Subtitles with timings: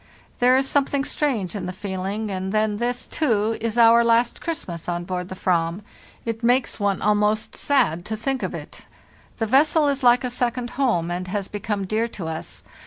[0.39, 4.89] There is something strange in the feeling; and then this, too, is our last Christmas
[4.89, 5.81] on board the /vrazz.
[6.25, 8.81] It makes one almost sad to think of it.
[9.37, 12.63] The vessel is like a second home, and has become dear to us.